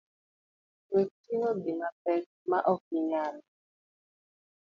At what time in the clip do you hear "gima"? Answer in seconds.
1.63-1.89